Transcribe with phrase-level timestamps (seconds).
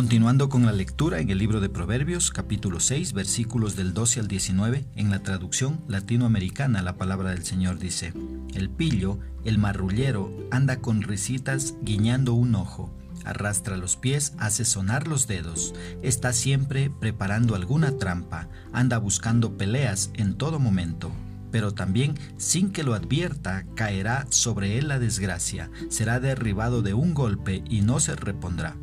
[0.00, 4.28] Continuando con la lectura en el libro de Proverbios, capítulo 6, versículos del 12 al
[4.28, 8.14] 19, en la traducción latinoamericana la palabra del Señor dice,
[8.54, 12.90] El pillo, el marrullero, anda con risitas guiñando un ojo,
[13.26, 20.12] arrastra los pies, hace sonar los dedos, está siempre preparando alguna trampa, anda buscando peleas
[20.14, 21.12] en todo momento
[21.52, 27.12] pero también sin que lo advierta caerá sobre él la desgracia, será derribado de un
[27.12, 28.76] golpe y no se repondrá.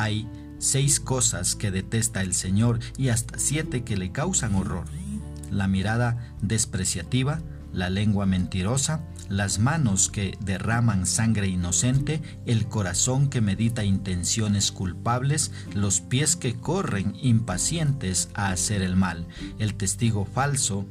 [0.00, 0.26] Hay
[0.58, 4.86] seis cosas que detesta el Señor y hasta siete que le causan horror.
[5.50, 7.42] La mirada despreciativa,
[7.74, 15.52] la lengua mentirosa, las manos que derraman sangre inocente, el corazón que medita intenciones culpables,
[15.74, 19.28] los pies que corren impacientes a hacer el mal,
[19.58, 20.86] el testigo falso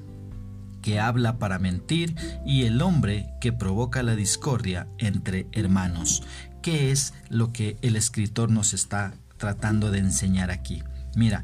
[0.83, 2.15] que habla para mentir
[2.45, 6.23] y el hombre que provoca la discordia entre hermanos.
[6.61, 10.83] ¿Qué es lo que el escritor nos está tratando de enseñar aquí?
[11.15, 11.43] Mira,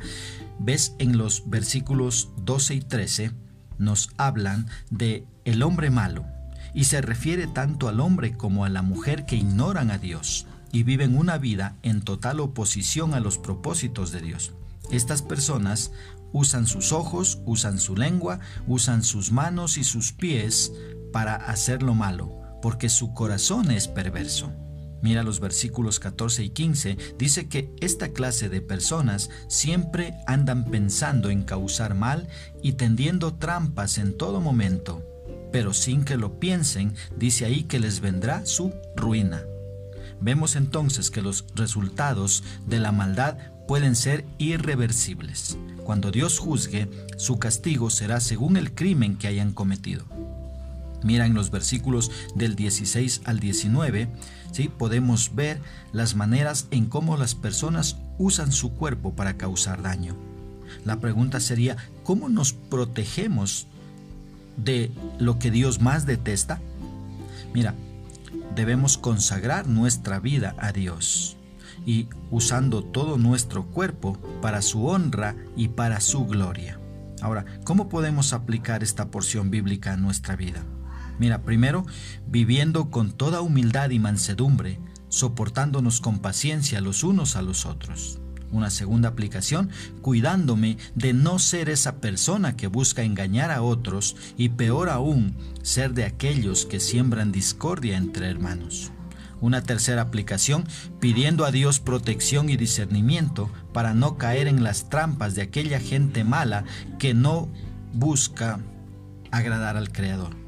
[0.60, 3.32] ves en los versículos 12 y 13
[3.78, 6.26] nos hablan de el hombre malo
[6.74, 10.84] y se refiere tanto al hombre como a la mujer que ignoran a Dios y
[10.84, 14.54] viven una vida en total oposición a los propósitos de Dios.
[14.92, 15.92] Estas personas
[16.34, 20.74] usan sus ojos, usan su lengua, usan sus manos y sus pies
[21.14, 24.52] para hacer lo malo, porque su corazón es perverso.
[25.06, 31.30] Mira los versículos 14 y 15, dice que esta clase de personas siempre andan pensando
[31.30, 32.28] en causar mal
[32.64, 35.04] y tendiendo trampas en todo momento,
[35.52, 39.44] pero sin que lo piensen, dice ahí que les vendrá su ruina.
[40.22, 45.60] Vemos entonces que los resultados de la maldad pueden ser irreversibles.
[45.84, 50.15] Cuando Dios juzgue, su castigo será según el crimen que hayan cometido.
[51.06, 54.10] Mira en los versículos del 16 al 19,
[54.52, 54.70] ¿sí?
[54.76, 55.62] podemos ver
[55.94, 60.16] las maneras en cómo las personas usan su cuerpo para causar daño.
[60.84, 63.68] La pregunta sería, ¿cómo nos protegemos
[64.58, 66.60] de lo que Dios más detesta?
[67.54, 67.76] Mira,
[68.56, 71.38] debemos consagrar nuestra vida a Dios
[71.86, 76.80] y usando todo nuestro cuerpo para su honra y para su gloria.
[77.22, 80.64] Ahora, ¿cómo podemos aplicar esta porción bíblica a nuestra vida?
[81.20, 81.86] Mira, primero,
[82.28, 88.20] viviendo con toda humildad y mansedumbre, soportándonos con paciencia los unos a los otros.
[88.52, 89.70] Una segunda aplicación,
[90.02, 95.94] cuidándome de no ser esa persona que busca engañar a otros y peor aún, ser
[95.94, 98.92] de aquellos que siembran discordia entre hermanos.
[99.42, 100.66] Una tercera aplicación,
[101.00, 106.24] pidiendo a Dios protección y discernimiento para no caer en las trampas de aquella gente
[106.24, 106.64] mala
[107.00, 107.50] que no
[107.94, 108.60] busca
[109.32, 110.45] agradar al Creador.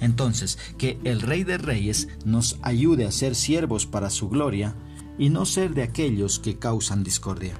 [0.00, 4.74] Entonces, que el Rey de Reyes nos ayude a ser siervos para su gloria
[5.18, 7.54] y no ser de aquellos que causan discordia.